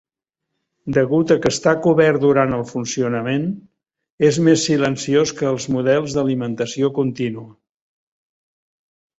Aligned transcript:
Degut 0.95 1.33
a 1.33 1.35
que 1.43 1.49
està 1.55 1.73
cobert 1.83 2.21
durant 2.23 2.55
el 2.59 2.63
funcionament, 2.69 3.45
és 4.31 4.39
mes 4.47 4.65
silenciós 4.71 5.35
que 5.41 5.49
els 5.51 5.69
models 5.77 6.17
d"alimentació 6.19 6.93
continua. 7.01 7.49